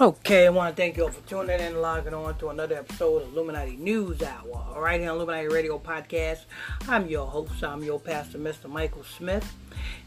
[0.00, 2.74] Okay, I want to thank you all for tuning in and logging on to another
[2.74, 4.66] episode of Illuminati News Hour.
[4.74, 6.46] All right, here on Illuminati Radio Podcast,
[6.88, 8.68] I'm your host, I'm your pastor, Mr.
[8.68, 9.54] Michael Smith.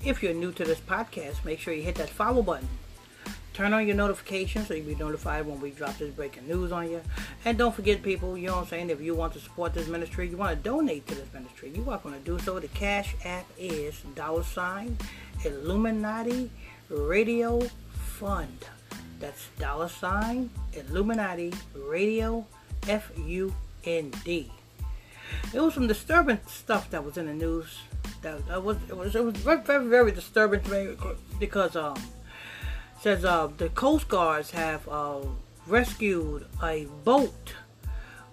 [0.04, 2.68] If you're new to this podcast, make sure you hit that follow button.
[3.54, 6.92] Turn on your notifications so you'll be notified when we drop this breaking news on
[6.92, 7.02] you.
[7.46, 9.88] And don't forget, people, you know what I'm saying, if you want to support this
[9.88, 12.60] ministry, you want to donate to this ministry, you're welcome to do so.
[12.60, 14.98] The Cash App is dollar sign
[15.46, 16.52] Illuminati
[16.90, 17.62] Radio
[17.94, 18.66] Fund.
[19.20, 22.46] That's dollar sign Illuminati Radio
[22.88, 23.54] F U
[23.84, 24.52] N D.
[25.54, 27.80] It was some disturbing stuff that was in the news.
[28.22, 30.96] That, that was it was it was very very, very disturbing to me
[31.40, 31.98] because um
[33.02, 35.20] says uh the Coast Guards have uh,
[35.68, 37.54] rescued a boat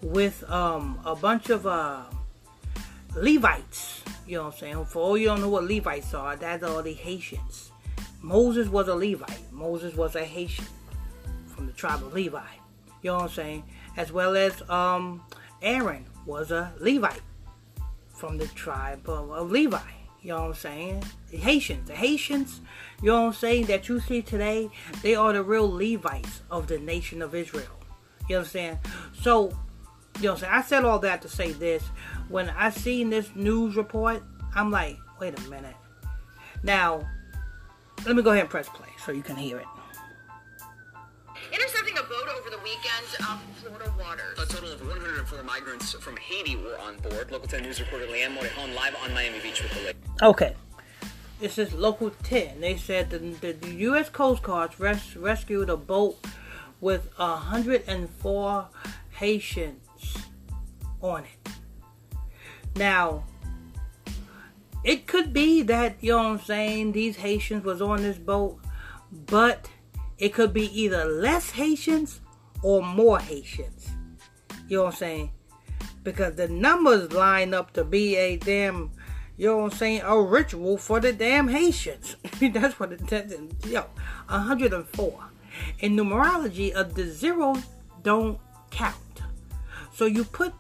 [0.03, 2.03] with um a bunch of uh
[3.17, 4.03] Levites.
[4.27, 4.85] You know what I'm saying?
[4.87, 7.71] For all you don't know what Levites are, that's all the Haitians.
[8.25, 9.53] Moses was a Levite.
[9.53, 10.65] Moses was a Haitian
[11.47, 12.41] from the tribe of Levi.
[13.03, 13.65] You know what I'm saying?
[13.99, 15.23] As well as um,
[15.61, 17.21] Aaron was a Levite
[18.09, 19.79] from the tribe of, of Levi.
[20.23, 21.05] You know what I'm saying?
[21.31, 21.87] The Haitians.
[21.87, 22.63] The Haitians,
[23.03, 24.71] you know what I'm saying, that you see today,
[25.03, 27.79] they are the real Levites of the nation of Israel.
[28.31, 28.79] You understand?
[29.21, 29.51] So,
[30.17, 30.53] you know what I'm saying?
[30.55, 31.83] I said all that to say this.
[32.31, 34.23] When I seen this news report,
[34.55, 35.77] I'm like, wait a minute.
[36.63, 37.07] Now,
[38.07, 39.67] let me go ahead and press play so you can hear it.
[41.53, 44.39] Intercepting a boat over the weekend off Florida waters.
[44.39, 47.31] A total of 104 migrants from Haiti were on board.
[47.31, 50.23] Local 10 News reporter Liane Morejon live on Miami Beach with the latest.
[50.23, 50.57] Okay.
[51.41, 52.61] This is Local 10.
[52.61, 54.09] They said the, the, the U.S.
[54.09, 56.19] Coast Guard res- rescued a boat
[56.81, 58.69] with 104
[59.11, 60.17] Haitians
[61.01, 62.19] on it.
[62.77, 63.25] Now,
[64.85, 68.61] it could be that, you know what I'm saying, these Haitians was on this boat,
[69.11, 69.71] but
[70.19, 72.21] it could be either less Haitians
[72.63, 73.91] or more Haitians.
[74.69, 75.31] You know what I'm saying?
[76.03, 78.91] Because the numbers line up to be a damn,
[79.39, 82.17] you know what I'm saying, a ritual for the damn Haitians.
[82.41, 83.35] That's what it says.
[83.67, 83.87] Yo,
[84.29, 85.25] 104.
[85.81, 87.55] In numerology, of the zero
[88.03, 88.39] don't
[88.71, 88.97] count.
[89.95, 90.53] So you put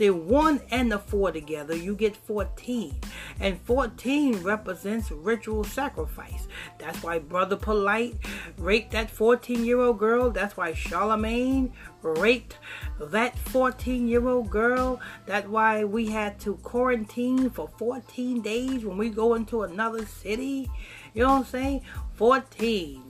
[0.00, 2.98] the 1 and the 4 together, you get 14.
[3.38, 6.48] And 14 represents ritual sacrifice.
[6.78, 8.14] That's why Brother Polite
[8.56, 10.30] raped that 14 year old girl.
[10.30, 12.56] That's why Charlemagne raped
[12.98, 14.98] that 14 year old girl.
[15.26, 20.70] That's why we had to quarantine for 14 days when we go into another city.
[21.12, 21.82] You know what I'm saying?
[22.14, 23.09] 14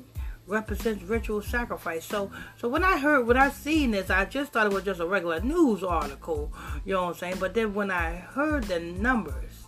[0.51, 2.05] represents ritual sacrifice.
[2.05, 5.01] So so when I heard when I seen this, I just thought it was just
[5.01, 6.53] a regular news article,
[6.85, 7.37] you know what I'm saying?
[7.39, 9.67] But then when I heard the numbers,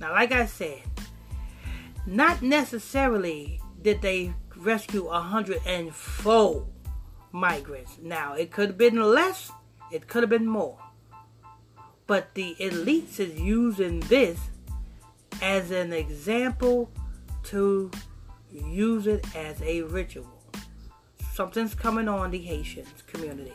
[0.00, 0.82] now like I said,
[2.06, 6.66] not necessarily did they rescue 104
[7.32, 7.98] migrants.
[8.02, 9.52] Now it could have been less,
[9.92, 10.78] it could have been more.
[12.06, 14.38] But the elites is using this
[15.42, 16.90] as an example
[17.44, 17.90] to
[18.54, 20.26] use it as a ritual.
[21.32, 23.52] Something's coming on the Haitian community.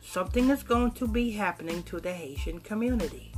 [0.00, 3.32] Something is going to be happening to the Haitian community.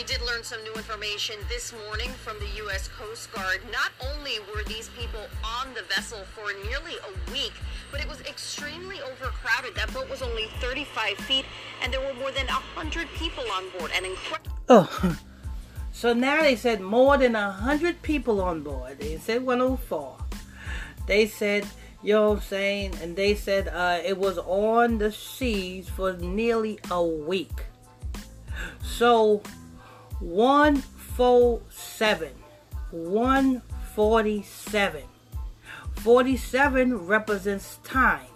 [0.00, 2.88] We did learn some new information this morning from the U.S.
[2.88, 3.60] Coast Guard.
[3.70, 7.52] Not only were these people on the vessel for nearly a week,
[7.92, 9.74] but it was extremely overcrowded.
[9.74, 11.44] That boat was only 35 feet,
[11.82, 13.90] and there were more than 100 people on board.
[13.94, 14.56] And incredible.
[14.70, 15.18] Oh,
[15.92, 19.00] so now they said more than a hundred people on board.
[19.00, 20.16] They said 104.
[21.06, 21.66] They said,
[22.02, 26.14] you know what I'm saying, and they said uh, it was on the seas for
[26.14, 27.64] nearly a week.
[28.82, 29.42] So
[30.20, 32.30] 147,
[32.90, 35.02] 147.
[35.96, 38.26] 47 represents time.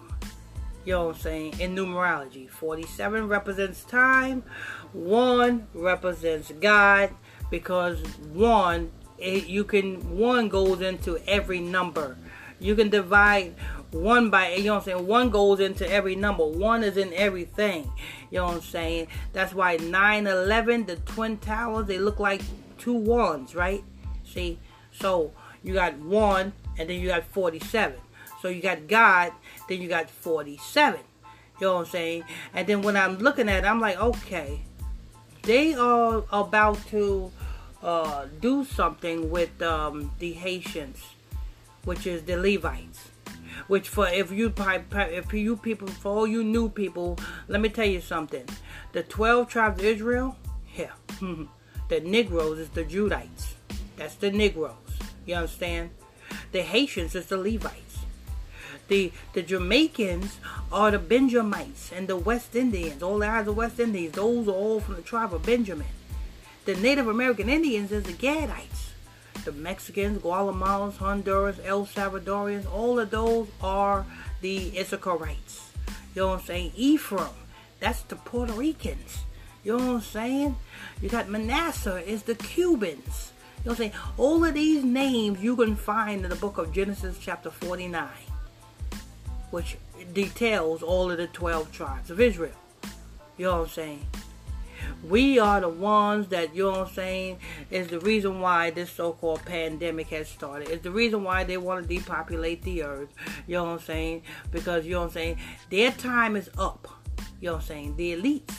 [0.84, 1.61] You know what I'm saying?
[1.61, 4.43] In numerology, 47 represents time,
[4.93, 7.14] 1 represents God,
[7.50, 12.19] because 1, it, you can, 1 goes into every number.
[12.61, 13.55] You can divide
[13.94, 15.06] 1 by, you know what I'm saying?
[15.06, 16.44] 1 goes into every number.
[16.44, 17.91] 1 is in everything.
[18.31, 19.06] You know what I'm saying?
[19.32, 22.43] That's why 9 11, the Twin Towers, they look like
[22.76, 23.85] two ones, right?
[24.25, 24.58] See?
[24.93, 25.32] So
[25.62, 27.94] you got 1 and then you got 47.
[28.43, 29.32] So you got God,
[29.69, 31.00] then you got 47.
[31.61, 32.25] You know what I'm saying?
[32.52, 34.61] And then when I'm looking at it, I'm like, okay,
[35.43, 37.31] they are about to
[37.81, 41.00] uh, do something with um, the Haitians,
[41.85, 43.13] which is the Levites.
[43.67, 47.19] Which for if you if you people for all you new people,
[47.49, 48.45] let me tell you something.
[48.93, 50.37] The twelve tribes of Israel,
[50.77, 50.93] yeah,
[51.89, 53.53] The Negroes is the Judites.
[53.97, 54.75] That's the Negroes.
[55.27, 55.91] You understand?
[56.51, 57.99] The Haitians is the Levites.
[58.89, 60.39] The the Jamaicans
[60.73, 63.03] are the Benjamites and the West Indians.
[63.03, 64.15] All the eyes of West Indians.
[64.15, 65.87] Those are all from the tribe of Benjamin.
[66.65, 68.94] The Native American Indians is the Gadites.
[69.44, 74.06] The Mexicans, Guatemalans, Honduras, El Salvadorians, all of those are
[74.41, 75.73] the Issacharites.
[76.14, 76.73] You know what I'm saying?
[76.76, 77.29] Ephraim,
[77.81, 79.25] that's the Puerto Ricans.
[79.62, 80.56] You know what I'm saying?
[81.02, 83.32] You got Manasseh is the Cubans.
[83.64, 83.93] You know what I'm saying?
[84.17, 88.08] All of these names you can find in the book of Genesis chapter 49,
[89.50, 89.76] which
[90.12, 92.52] details all of the 12 tribes of Israel.
[93.37, 94.06] You know what I'm saying?
[95.08, 97.38] We are the ones that, you know what I'm saying,
[97.70, 100.69] is the reason why this so-called pandemic has started.
[100.69, 103.10] It's the reason why they want to depopulate the earth.
[103.46, 104.22] You know what I'm saying?
[104.50, 105.38] Because, you know what I'm saying,
[105.70, 106.88] their time is up.
[107.40, 107.96] You know what I'm saying?
[107.96, 108.54] The elites,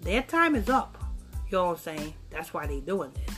[0.00, 0.98] their time is up.
[1.50, 2.14] You know what I'm saying?
[2.30, 3.31] That's why they're doing this.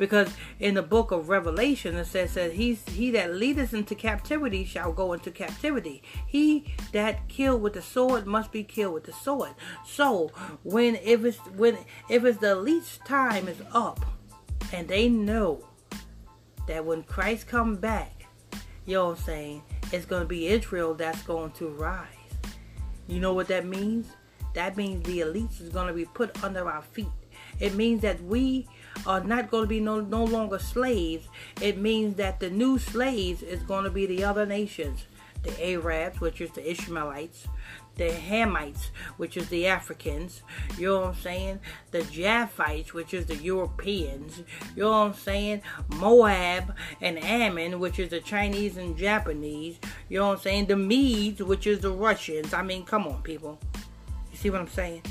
[0.00, 4.64] Because in the book of Revelation it says that he's he that leadeth into captivity
[4.64, 6.02] shall go into captivity.
[6.26, 9.50] He that killed with the sword must be killed with the sword.
[9.86, 10.30] So
[10.62, 11.76] when if it's when
[12.08, 14.00] if it's the least time is up
[14.72, 15.68] and they know
[16.66, 18.26] that when Christ come back,
[18.86, 19.62] you know what I'm saying,
[19.92, 22.06] it's gonna be Israel that's going to rise.
[23.06, 24.06] You know what that means?
[24.54, 27.08] That means the elites is gonna be put under our feet.
[27.58, 28.66] It means that we
[29.06, 31.28] are not going to be no, no longer slaves.
[31.60, 35.06] It means that the new slaves is going to be the other nations.
[35.42, 37.48] The Arabs, which is the Ishmaelites,
[37.96, 40.42] the Hamites, which is the Africans,
[40.78, 41.60] you know what I'm saying?
[41.90, 44.42] The Japhites, which is the Europeans,
[44.76, 45.62] you know what I'm saying?
[45.96, 50.66] Moab and Ammon, which is the Chinese and Japanese, you know what I'm saying?
[50.66, 52.52] The Medes, which is the Russians.
[52.52, 53.58] I mean, come on, people.
[54.30, 55.02] You see what I'm saying?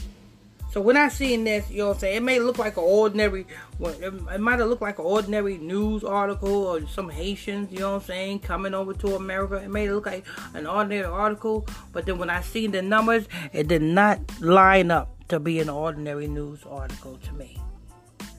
[0.71, 2.83] So when I seen this, you know what I'm saying, it may look like an
[2.83, 3.48] ordinary,
[3.80, 8.01] it might have looked like an ordinary news article or some Haitians, you know what
[8.04, 9.56] I'm saying, coming over to America.
[9.56, 13.68] It may look like an ordinary article, but then when I seen the numbers, it
[13.68, 17.57] did not line up to be an ordinary news article to me.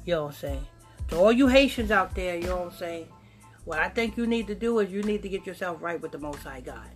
[0.04, 0.66] You know what I'm saying?
[1.08, 3.08] To all you Haitians out there, you know what I'm saying,
[3.64, 6.12] what I think you need to do is you need to get yourself right with
[6.12, 6.90] the Most High God.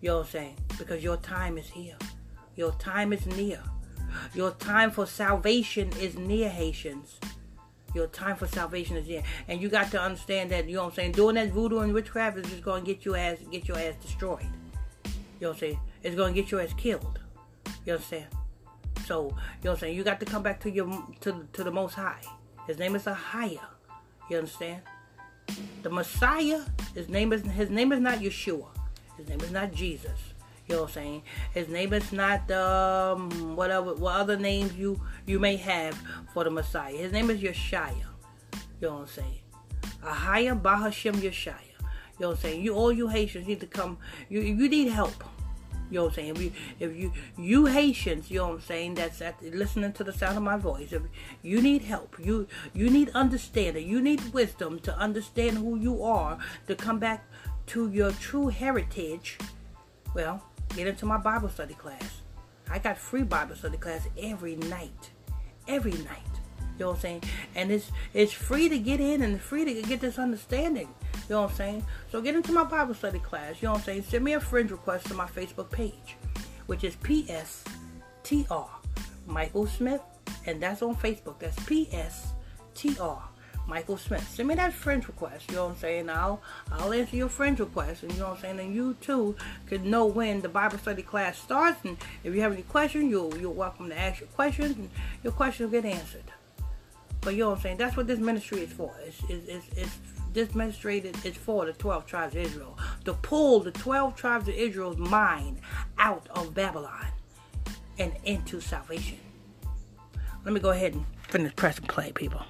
[0.00, 0.56] You know what I'm saying?
[0.78, 1.96] Because your time is here.
[2.54, 3.60] Your time is near.
[4.34, 7.18] Your time for salvation is near, Haitians.
[7.94, 9.22] Your time for salvation is near.
[9.48, 11.94] And you got to understand that, you know what I'm saying, doing that voodoo and
[11.94, 14.46] witchcraft is just gonna get your ass get your ass destroyed.
[15.04, 15.10] You
[15.40, 15.80] know what I'm saying?
[16.02, 17.18] It's gonna get your ass killed.
[17.84, 18.26] You understand?
[19.06, 20.86] So, you know what I'm saying, you got to come back to your
[21.20, 22.20] to to the most high.
[22.66, 23.60] His name is Ahia.
[24.28, 24.82] You understand?
[25.82, 26.60] The Messiah,
[26.94, 28.66] his name is his name is not Yeshua.
[29.16, 30.18] His name is not Jesus.
[30.68, 31.22] You know what I'm saying?
[31.54, 35.94] His name is not um whatever what other names you you may have
[36.32, 36.96] for the Messiah.
[36.96, 37.94] His name is Yeshaya.
[38.80, 39.40] You know what I'm saying?
[40.02, 41.60] Ahaya Bahashim Yeshaya.
[42.18, 42.64] You know what I'm saying?
[42.64, 43.98] You all you Haitians need to come.
[44.28, 45.22] You you need help.
[45.88, 46.30] You know what I'm saying?
[46.30, 50.02] If you, if you you Haitians, you know what I'm saying, that's at, listening to
[50.02, 50.92] the sound of my voice.
[50.92, 51.02] If
[51.42, 56.38] you need help, you you need understanding, you need wisdom to understand who you are,
[56.66, 57.24] to come back
[57.68, 59.38] to your true heritage.
[60.12, 60.42] Well,
[60.74, 62.22] get into my Bible study class.
[62.70, 65.10] I got free Bible study class every night.
[65.68, 66.22] Every night.
[66.78, 67.22] You know what I'm saying?
[67.54, 70.88] And it's it's free to get in and free to get this understanding.
[71.28, 71.86] You know what I'm saying?
[72.12, 73.62] So get into my Bible study class.
[73.62, 74.02] You know what I'm saying?
[74.02, 76.16] Send me a friend request to my Facebook page,
[76.66, 78.68] which is PSTR
[79.26, 80.02] Michael Smith,
[80.46, 81.38] and that's on Facebook.
[81.38, 83.22] That's PSTR
[83.66, 84.28] Michael Smith.
[84.28, 85.50] Send me that friend request.
[85.50, 86.10] You know what I'm saying?
[86.10, 88.60] I'll I'll answer your friend request, and you know what I'm saying.
[88.60, 91.84] And you too can know when the Bible study class starts.
[91.84, 94.90] And if you have any questions, you're you're welcome to ask your questions, and
[95.22, 96.32] your questions will get answered.
[97.20, 97.76] But you know what I'm saying?
[97.78, 98.94] That's what this ministry is for.
[99.04, 99.98] It's it's it's, it's
[100.32, 104.54] this ministry is for the 12 tribes of Israel to pull the 12 tribes of
[104.54, 105.60] Israel's mind
[105.98, 107.06] out of Babylon
[107.98, 109.18] and into salvation.
[110.44, 112.42] Let me go ahead and finish pressing play, people.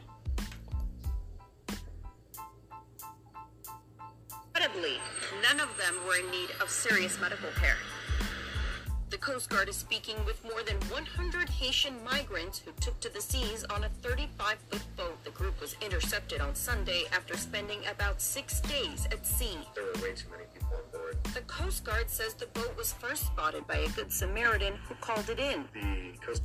[4.77, 5.01] Incredibly,
[5.43, 7.77] none of them were in need of serious medical care.
[9.09, 13.21] The Coast Guard is speaking with more than 100 Haitian migrants who took to the
[13.21, 15.25] seas on a 35 foot boat.
[15.25, 19.59] The group was intercepted on Sunday after spending about six days at sea.
[19.75, 21.17] There were way too many people on board.
[21.33, 25.31] The Coast Guard says the boat was first spotted by a Good Samaritan who called
[25.31, 25.65] it in.
[25.73, 26.43] The Coast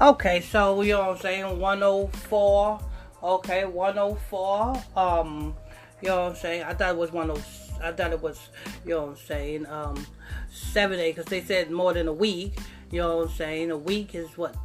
[0.00, 1.58] Okay, so you know what I'm saying?
[1.58, 2.80] 104.
[3.22, 4.82] Okay, 104.
[4.94, 5.54] Um,
[6.00, 6.64] you know what I'm saying?
[6.64, 7.61] I thought it was 106.
[7.82, 8.48] I thought it was,
[8.84, 10.06] you know what I'm saying, um,
[10.50, 12.58] seven days because they said more than a week.
[12.90, 13.70] You know what I'm saying?
[13.70, 14.56] A week is what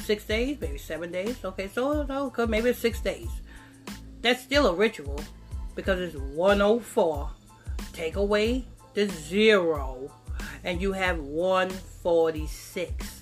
[0.00, 1.44] six days, maybe seven days.
[1.44, 3.28] Okay, so, so maybe six days.
[4.22, 5.20] That's still a ritual
[5.74, 7.30] because it's 104.
[7.92, 8.64] Take away
[8.94, 10.10] the zero,
[10.64, 13.19] and you have 146.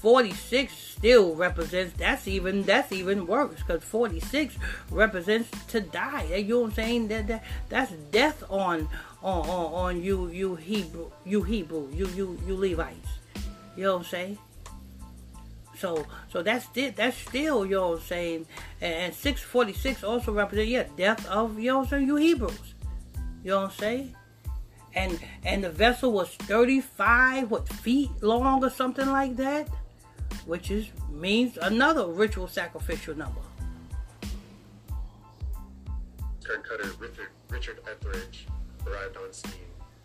[0.00, 4.56] 46 still represents that's even that's even worse because 46
[4.90, 6.24] represents to die.
[6.24, 7.08] You know what i'm saying?
[7.08, 8.88] That, that that's death on
[9.22, 13.10] on on, on you you hebrew you hebrew you you you levites.
[13.76, 14.38] You know what i'm saying?
[15.76, 18.46] So so that's it that's still you know what i'm saying?
[18.80, 22.74] And, and 646 also represents yeah death of you know what i'm saying you hebrews.
[23.44, 24.16] You know what i'm saying?
[24.94, 29.68] And and the vessel was 35 what feet long or something like that
[30.46, 33.40] which is means another ritual sacrificial number.
[36.44, 38.46] Card cutter Richard, Richard Etheridge
[38.86, 39.52] arrived on scene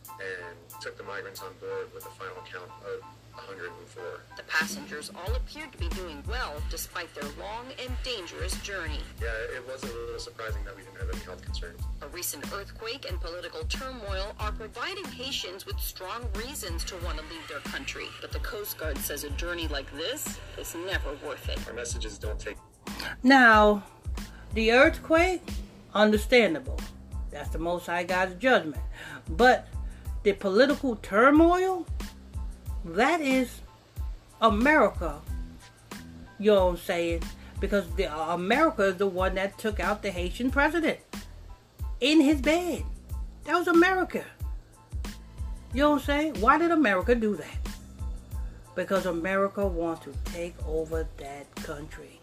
[0.09, 3.03] and took the migrants on board with a final count of
[3.35, 4.03] 104.
[4.37, 8.99] The passengers all appeared to be doing well despite their long and dangerous journey.
[9.21, 11.81] Yeah, it was a little surprising that we didn't have any health concerns.
[12.01, 17.23] A recent earthquake and political turmoil are providing Haitians with strong reasons to want to
[17.23, 18.07] leave their country.
[18.21, 21.59] But the Coast Guard says a journey like this is never worth it.
[21.67, 22.57] Our messages don't take.
[23.23, 23.83] Now,
[24.53, 25.43] the earthquake,
[25.93, 26.79] understandable.
[27.31, 28.81] That's the Most High God's judgment.
[29.29, 29.67] But
[30.23, 31.85] the political turmoil,
[32.85, 33.61] that is
[34.41, 35.19] America.
[36.39, 37.23] You know what I'm saying?
[37.59, 40.99] Because the, uh, America is the one that took out the Haitian president
[41.99, 42.83] in his bed.
[43.45, 44.23] That was America.
[45.73, 46.41] You know what I'm saying?
[46.41, 47.57] Why did America do that?
[48.75, 52.19] Because America wants to take over that country.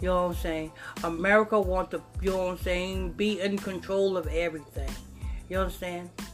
[0.00, 0.72] You know what I'm saying?
[1.04, 4.90] America wants to, you know what I'm saying, be in control of everything.
[5.48, 6.10] You understand?
[6.18, 6.33] Know saying?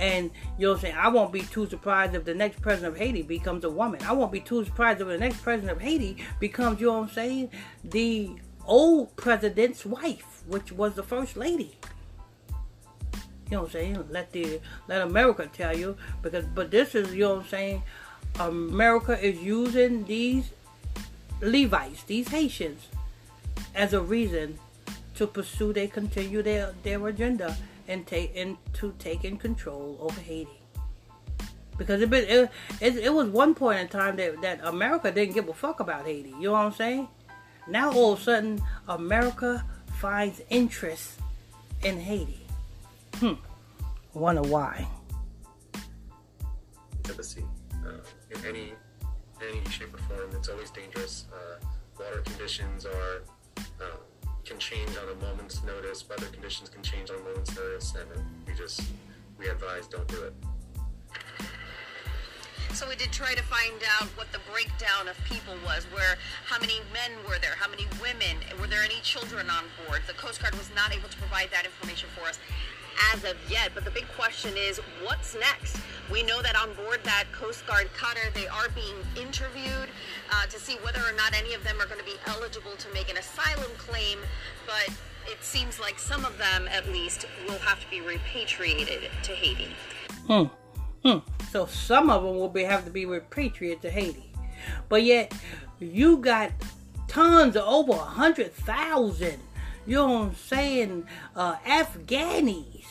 [0.00, 4.02] I won't be too surprised if the next president of Haiti becomes a woman.
[4.04, 7.08] I won't be too surprised if the next president of Haiti becomes, you know what
[7.08, 7.50] I'm saying,
[7.82, 8.30] the
[8.66, 11.76] old president's wife, which was the first lady.
[13.50, 14.08] You know what I'm saying?
[14.10, 17.82] Let the let America tell you because but this is you know what I'm saying.
[18.40, 20.50] America is using these
[21.40, 22.88] Levites, these Haitians,
[23.74, 24.58] as a reason
[25.14, 27.56] to pursue they continue their their agenda
[27.88, 30.60] and take into taking control over Haiti.
[31.76, 32.50] Because it, it,
[32.80, 36.06] it, it was one point in time that, that America didn't give a fuck about
[36.06, 36.30] Haiti.
[36.30, 37.08] You know what I'm saying?
[37.66, 39.64] Now all of a sudden, America
[39.94, 41.18] finds interest
[41.82, 42.46] in Haiti.
[43.16, 43.34] Hmm.
[44.12, 44.86] Wonder why.
[47.08, 47.44] Embassy.
[47.84, 47.90] Uh,
[48.30, 48.72] in any
[49.42, 51.26] any shape or form, it's always dangerous.
[51.32, 51.64] Uh,
[51.98, 53.22] water conditions are
[53.58, 53.96] uh,
[54.44, 56.08] can change on a moment's notice.
[56.08, 58.08] Weather conditions can change on a moment's notice, and
[58.46, 58.82] we just
[59.38, 60.34] we advise don't do it.
[62.74, 66.58] So we did try to find out what the breakdown of people was, where how
[66.58, 70.02] many men were there, how many women, were there any children on board?
[70.08, 72.38] The Coast Guard was not able to provide that information for us
[73.12, 73.72] as of yet.
[73.74, 75.76] But the big question is, what's next?
[76.10, 79.88] We know that on board that Coast Guard cutter, they are being interviewed
[80.30, 82.92] uh, to see whether or not any of them are going to be eligible to
[82.92, 84.18] make an asylum claim.
[84.66, 84.94] But
[85.26, 89.68] it seems like some of them, at least, will have to be repatriated to Haiti.
[90.26, 90.44] Hmm.
[91.02, 91.18] Hmm.
[91.50, 94.32] So some of them will be have to be repatriated to Haiti,
[94.88, 95.32] but yet
[95.78, 96.50] you got
[97.08, 99.38] tons of over a hundred thousand.
[99.86, 101.06] You know what I'm saying?
[101.36, 102.86] Uh, Afghanis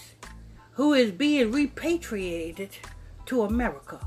[0.73, 2.69] who is being repatriated
[3.27, 3.99] to America.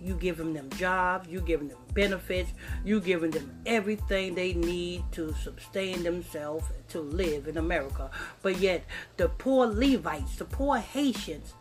[0.00, 2.52] You giving them jobs, you giving them benefits,
[2.84, 8.10] you giving them everything they need to sustain themselves to live in America.
[8.40, 8.84] But yet
[9.18, 11.52] the poor Levites, the poor Haitians,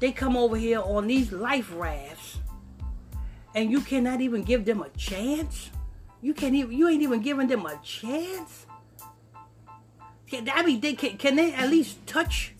[0.00, 2.38] they come over here on these life rafts
[3.54, 5.70] and you cannot even give them a chance?
[6.20, 8.66] You can't even you ain't even giving them a chance?
[10.32, 12.54] I mean, they, can, can they at least touch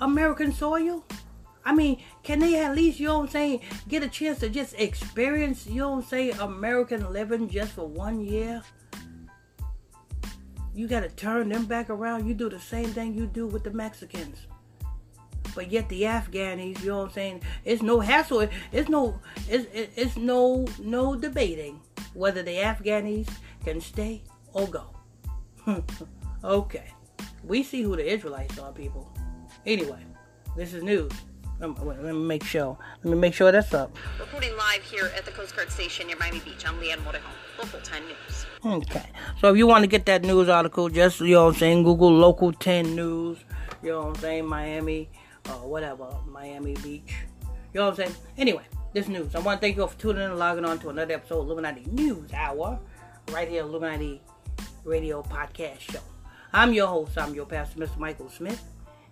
[0.00, 1.04] American soil?
[1.64, 4.48] I mean, can they at least, you know what I'm saying, get a chance to
[4.48, 8.62] just experience, you know what I'm saying, American living just for one year?
[10.74, 12.26] You got to turn them back around.
[12.26, 14.38] You do the same thing you do with the Mexicans.
[15.54, 17.42] But yet the Afghanis, you know what I'm saying?
[17.64, 18.48] It's no hassle.
[18.72, 19.20] It's no.
[19.48, 21.80] It's it's no no debating
[22.14, 23.28] whether the Afghanis
[23.64, 24.22] can stay
[24.52, 24.84] or go.
[26.44, 26.92] okay,
[27.50, 29.12] we see who the Israelites are, people.
[29.66, 29.98] Anyway,
[30.56, 31.10] this is news.
[31.60, 32.78] Um, let me make sure.
[33.02, 33.94] Let me make sure that's up.
[34.20, 37.80] Reporting live here at the Coast Guard station near Miami Beach, I'm Liane Morejon, Local
[37.80, 38.46] 10 News.
[38.64, 39.10] Okay.
[39.40, 41.82] So if you want to get that news article, just, you know what I'm saying,
[41.82, 43.38] Google Local 10 News,
[43.82, 45.10] you know what I'm saying, Miami,
[45.46, 47.14] uh, whatever, Miami Beach.
[47.74, 48.14] You know what I'm saying?
[48.38, 49.34] Anyway, this news.
[49.34, 51.40] I want to thank you all for tuning in and logging on to another episode
[51.40, 52.78] of Illuminati News Hour,
[53.32, 54.22] right here, Illuminati
[54.84, 56.00] Radio Podcast Show.
[56.52, 57.96] I'm your host, I'm your pastor, Mr.
[57.96, 58.60] Michael Smith.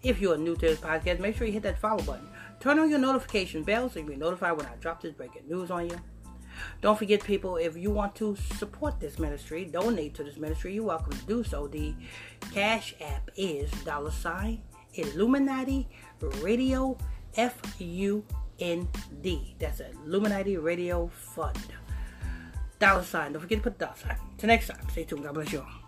[0.02, 2.28] If you are new to this podcast, make sure you hit that follow button.
[2.58, 5.48] Turn on your notification bell so you can be notified when I drop this breaking
[5.48, 6.00] news on you.
[6.80, 10.82] Don't forget, people, if you want to support this ministry, donate to this ministry, you're
[10.82, 11.68] welcome to do so.
[11.68, 11.94] The
[12.52, 14.60] Cash App is dollar sign
[14.94, 15.88] Illuminati
[16.40, 16.98] Radio
[17.36, 18.24] F U
[18.58, 18.88] N
[19.22, 19.54] D.
[19.60, 21.72] That's Illuminati Radio Fund.
[22.80, 23.32] Dollar sign.
[23.32, 24.16] Don't forget to put the dollar sign.
[24.38, 25.22] Till next time, stay tuned.
[25.22, 25.87] God bless you all.